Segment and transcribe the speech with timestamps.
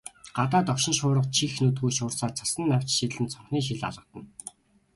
[0.37, 4.21] Гадаа догшин шуурга чих нүдгүй шуурсаар, цасан навчис шидлэн цонхны шил алгадна.